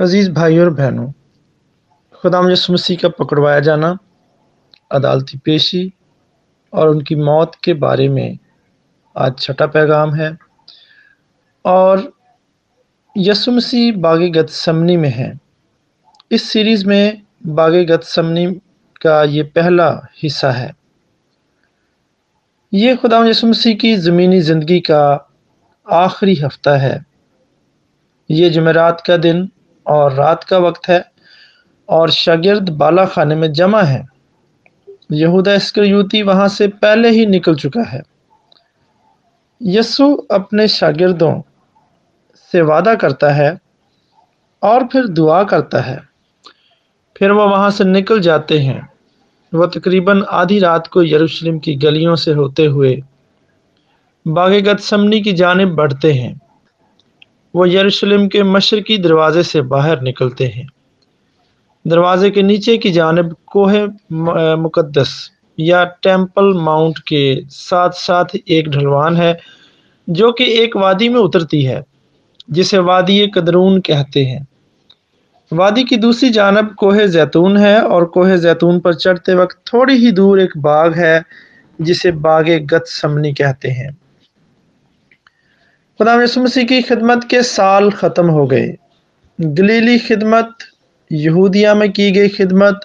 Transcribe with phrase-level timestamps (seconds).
[0.00, 1.12] अज़ीज़ भाई और बहनों,
[2.14, 3.98] खुदा मसीह का पकड़वाया जाना,
[4.92, 5.92] अदालती पेशी
[6.72, 8.38] और उनकी मौत के बारे में
[9.16, 10.38] आज छठा पैगाम है।
[11.64, 12.12] और
[13.18, 15.40] यसु मसीह बाग गतसमनी में है।
[16.30, 18.46] इस सीरीज़ में बाग गतसमनी
[19.02, 20.76] का ये पहला हिस्सा है।
[22.74, 25.30] ये खुदा यसु मसीह की ज़मीनी ज़िंदगी का
[25.90, 27.06] आखिरी हफ़्ता है।
[28.30, 29.50] ये जमेरात का दिन
[29.88, 31.12] और रात का वक्त है
[31.88, 34.06] और शागिर्द बाला खाने में जमा है।
[35.12, 38.02] यहूदा इसकरयूती वहाँ से पहले ही निकल चुका है।
[39.62, 41.42] यसु अपने शागिर्दों
[42.34, 43.58] से वादा करता है
[44.62, 46.08] और फिर दुआ करता है।
[47.16, 48.88] फिर वह वहाँ से निकल जाते हैं।
[49.54, 53.02] वह तकरीबन आधी रात को यरूशलेम की गलियों से होते हुए
[54.26, 56.40] बाग समनी की जानब बढ़ते हैं।
[57.54, 60.66] वो यरूशलेम के मशरकी दरवाजे से बाहर निकलते हैं।
[61.84, 63.72] दरवाजे के नीचे की जानब कोह
[64.56, 69.38] मुकद्दस या टेंपल माउंट के साथ साथ एक ढलवान है,
[70.08, 71.84] जो कि एक वादी में उतरती है,
[72.50, 74.46] जिसे वादी कदरून कहते हैं।
[75.52, 80.12] वादी की दूसरी जानब कोह जैतून है और कोह जैतून पर चढ़ते वक्त थोड़ी ही
[80.12, 81.24] दूर एक बाग है,
[81.80, 83.96] जिसे बाग गत समनी कहते हैं।
[86.00, 88.76] खुदा मसीह की खिदमत के साल ख़त्म हो गए।
[89.40, 90.54] गलीली खिदमत,
[91.12, 92.80] यहूदिया में की गई खिदमत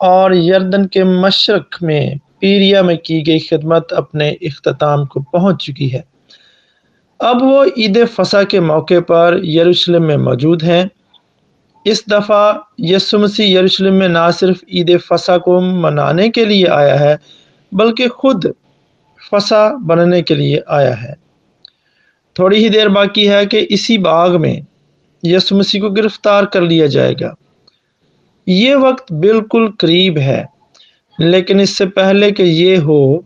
[0.00, 5.88] और यर्दन के मशरक में, पीरिया में की गई खिदमत अपने अख्ताम को पहुँच चुकी
[5.88, 6.04] है।
[7.22, 10.90] अब वो ईद फसा के मौके पर यरूशलेम में मौजूद हैं।
[11.86, 16.94] इस दफ़ा यसु मसीह यरूशलेम में ना सिर्फ़ ईद फसा को मनाने के लिए आया
[16.94, 17.18] है,
[17.74, 18.54] बल्कि खुद
[19.32, 21.23] फसा बनने के लिए आया है।
[22.36, 24.66] थोड़ी ही देर बाकी है कि इसी बाग में
[25.22, 27.34] यसु मसीह को गिरफ़्तार कर लिया जाएगा।
[28.46, 30.46] ये वक्त बिल्कुल करीब है,
[31.18, 33.24] लेकिन इससे पहले कि ये हो,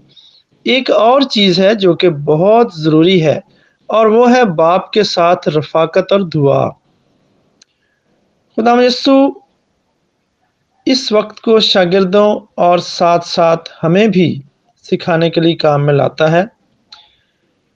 [0.66, 3.42] एक और चीज़ है जो कि बहुत ज़रूरी है,
[3.88, 6.66] और वो है बाप के साथ रफाकत और दुआ।
[8.58, 9.34] खुदा यसु
[10.86, 14.42] इस वक्त को शागिर्दों और साथ साथ हमें भी
[14.84, 16.46] सिखाने के लिए काम में लाता है।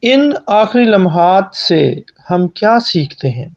[0.03, 3.57] इन आखिरी लम्हात से हम क्या सीखते हैं?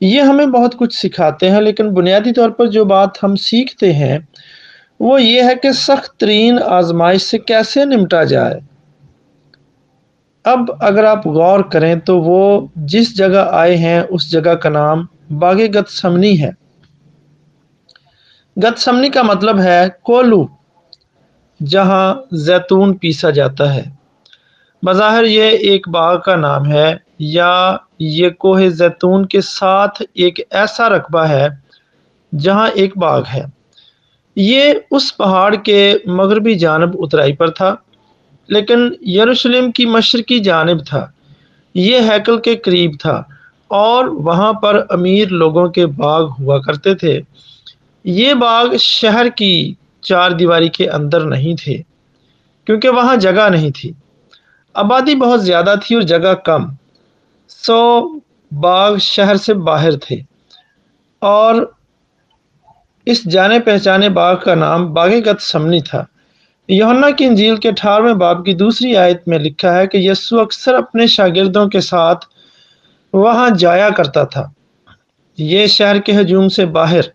[0.00, 4.28] ये हमें बहुत कुछ सिखाते हैं, लेकिन बुनियादी तौर पर जो बात हम सीखते हैं,
[5.00, 8.60] वो ये है कि सख्त तरीन आजमाइश से कैसे निमटा जाए।
[10.44, 15.08] अब अगर आप गौर करें तो वो जिस जगह आए हैं, उस जगह का नाम
[15.32, 16.54] बाग गतसमनी है।
[18.56, 20.48] गतसमनी का मतलब है कोलू,
[21.60, 23.95] जहाँ जैतून पीसा जाता है।
[24.82, 30.86] बज़ाहिर ये एक बाग का नाम है, या ये कोह जैतून के साथ एक ऐसा
[30.86, 31.62] रकबा है,
[32.32, 33.44] जहाँ एक बाग है।
[34.36, 35.78] ये उस पहाड़ के
[36.10, 37.70] मगरबी जानब उतराई पर था,
[38.48, 41.12] लेकिन यरूशलेम की मशरकी जानब था।
[41.74, 43.28] ये हैकल के करीब था,
[43.70, 47.16] और वहाँ पर अमीर लोगों के बाग हुआ करते थे।
[48.04, 51.78] ये बाग शहर की चार दीवारी के अंदर नहीं थे,
[52.66, 53.94] क्योंकि वहाँ जगह नहीं थी।
[54.76, 56.76] आबादी बहुत ज़्यादा थी और जगह कम।
[57.50, 58.20] सो
[58.52, 60.22] बाग शहर से बाहर थे।
[61.22, 61.74] और
[63.06, 66.06] इस जाने पहचाने बाग का नाम बाग गत समनी था।
[66.68, 70.74] यमुना की इंजील के अठारहवें बाब की दूसरी आयत में लिखा है कि यस्सु अक्सर
[70.74, 72.26] अपने शागिर्दों के साथ
[73.14, 74.52] वहाँ जाया करता था।
[75.38, 77.10] ये शहर के हजूम से बाहर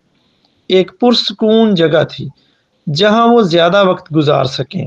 [0.70, 2.30] एक पुरसकून जगह थी,
[2.86, 4.86] जहाँ वो ज़्यादा वक्त गुजार सकें।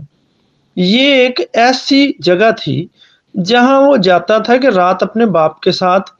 [0.77, 2.89] ये एक ऐसी जगह थी
[3.35, 6.13] जहाँ वो जाता था कि रात अपने बाप के साथ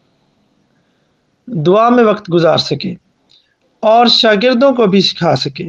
[1.48, 2.96] दुआ में वक्त गुजार सके
[3.84, 5.64] और शागिर्दों को भी सिखा सके।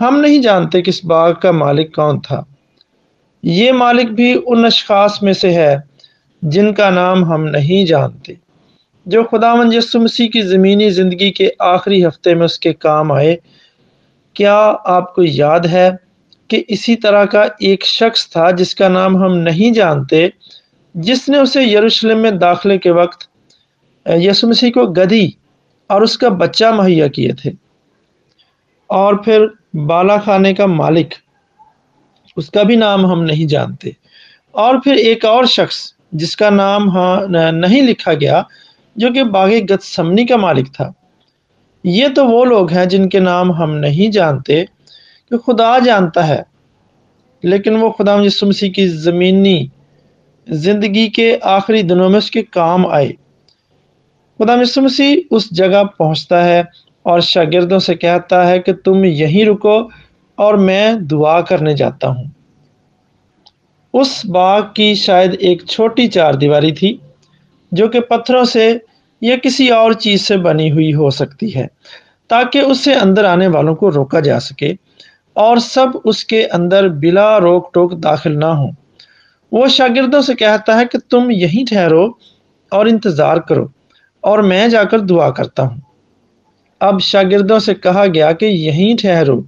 [0.00, 2.44] हम नहीं जानते कि इस बाग का मालिक कौन था।
[3.44, 5.82] ये मालिक भी उन अशखास में से है
[6.42, 8.38] जिनका नाम हम नहीं जानते,
[9.06, 13.38] जो खुदा यसु मसीह की ज़मीनी ज़िंदगी के आखिरी हफ़्ते में उसके काम आए।
[14.36, 16.05] क्या आपको याद है
[16.50, 20.32] कि इसी तरह का एक शख्स था जिसका नाम हम नहीं जानते,
[20.94, 23.28] जिसने उसे यरूशलेम में दाखिले के वक्त
[24.06, 25.36] यसु मसीह को गधी
[25.90, 27.52] और उसका बच्चा मुहैया किए थे।
[28.90, 31.14] और फिर बाला खाने का मालिक,
[32.36, 33.96] उसका भी नाम हम नहीं जानते।
[34.54, 38.46] और फिर एक और शख्स, जिसका नाम हाँ नहीं लिखा गया,
[38.96, 40.92] जो कि बाग गतसमनी का मालिक था।
[41.84, 44.66] ये तो वो लोग हैं जिनके नाम हम नहीं जानते
[45.30, 46.44] कि खुदा जानता है,
[47.44, 49.70] लेकिन वो खुदा यसु मसीह की ज़मीनी
[50.46, 53.08] ज़िंदगी के आखिरी दिनों में उसके काम आए।
[54.40, 56.68] खुदा मसीह उस जगह पहुँचता है
[57.06, 59.78] और शागिर्दों से कहता है कि तुम यहीं रुको
[60.38, 62.32] और मैं दुआ करने जाता हूँ।
[63.94, 67.00] उस बाग की शायद एक छोटी चार दीवारी थी,
[67.72, 68.68] जो कि पत्थरों से
[69.22, 71.66] या किसी और चीज़ से बनी हुई हो सकती है,
[72.30, 74.72] ताकि उससे अंदर आने वालों को रोका जा सके।
[75.36, 78.74] और सब उसके अंदर बिला रोक टोक दाखिल ना हो।
[79.52, 82.18] वो शागिर्दों से कहता है कि तुम यहीं ठहरो
[82.72, 83.70] और इंतज़ार करो
[84.24, 85.82] और मैं जाकर दुआ करता हूँ।
[86.80, 89.44] अब शागिर्दों से कहा गया कि यहीं ठहरो।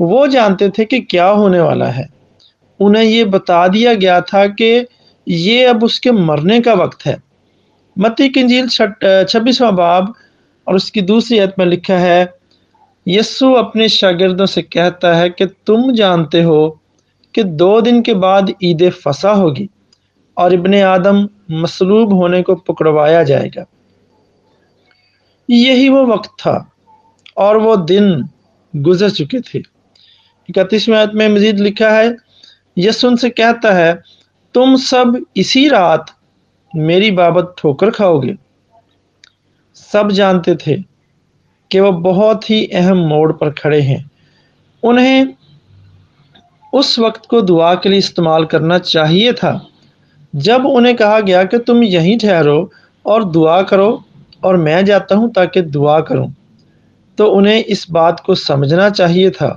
[0.00, 2.08] वो जानते थे कि क्या होने वाला है।
[2.80, 4.86] उन्हें ये बता दिया गया था कि
[5.26, 7.16] ये अब उसके मरने का वक्त है।
[7.96, 10.14] मती कंजील छब्बीसवां बाब
[10.66, 12.24] और उसकी दूसरी अत में लिखा है
[13.06, 16.80] यस्सु अपने शागिर्दों से कहता है कि तुम जानते हो
[17.34, 19.68] कि दो दिन के बाद ईद फसा होगी
[20.36, 23.64] और इबन आदम मसलूब होने को पकड़वाया जाएगा।
[25.48, 26.72] यही वो वक्त था
[27.36, 28.28] और वो दिन
[28.74, 29.62] गुजर चुके थे।
[30.48, 32.16] इकतीसवें आयत में मजीद लिखा है
[32.78, 34.02] यसुन से कहता है,
[34.54, 36.12] तुम सब इसी रात
[36.76, 38.36] मेरी बाबत ठोकर खाओगे।
[39.74, 40.76] सब जानते थे
[41.70, 44.04] कि वह बहुत ही अहम मोड़ पर खड़े हैं।
[44.82, 45.34] उन्हें
[46.72, 49.60] उस वक्त को दुआ के लिए इस्तेमाल करना चाहिए था।
[50.34, 52.70] जब उन्हें कहा गया कि तुम यहीं ठहरो
[53.06, 54.04] और दुआ करो
[54.44, 56.32] और मैं जाता हूँ ताकि दुआ करूँ
[57.18, 59.48] तो उन्हें इस बात को समझना चाहिए था।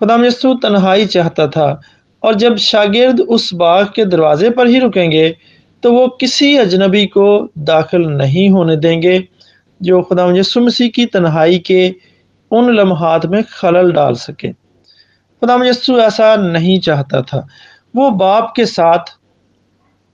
[0.00, 1.80] खुदाम यसू तन्हाई चाहता था
[2.22, 5.28] और जब शागिर्द उस बाग के दरवाजे पर ही रुकेंगे
[5.82, 7.26] तो वो किसी अजनबी को
[7.58, 9.18] दाखिल नहीं होने देंगे।
[9.80, 11.94] जो खुदा यसु मसीह की तन्हाई के
[12.50, 17.46] उन लम्हात में खलल डाल सके। खुदा यसु ऐसा नहीं चाहता था।
[17.96, 19.16] वो बाप के साथ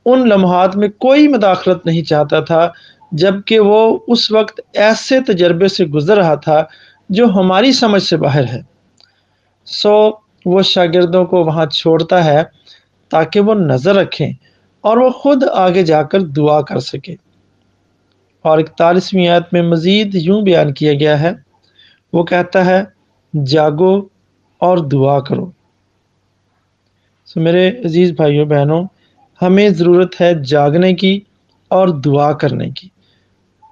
[0.07, 2.73] उन लम्हात में कोई मदाखलत नहीं चाहता था,
[3.15, 6.69] जबकि वो उस वक्त ऐसे तजर्बे से गुजर रहा था
[7.11, 8.65] जो हमारी समझ से बाहर है।
[9.67, 12.43] सो वो शागिर्दों को वहाँ छोड़ता है
[13.11, 14.35] ताकि वो नज़र रखें
[14.85, 17.17] और वो खुद आगे जाकर दुआ कर सके।
[18.47, 21.45] और इकतालीसवीं आयत में मज़ीद यूँ बयान किया गया है,
[22.15, 22.93] वो कहता है,
[23.37, 24.11] जागो
[24.61, 25.53] और दुआ करो।
[27.25, 28.87] सो मेरे अज़ीज़ भाइयों, बहनों,
[29.41, 31.23] हमें ज़रूरत है जागने की
[31.71, 32.91] और दुआ करने की।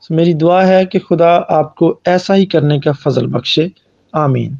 [0.01, 3.73] सो मेरी दुआ है कि खुदा आपको ऐसा ही करने का फजल बख्शे।
[4.15, 4.59] आमीन।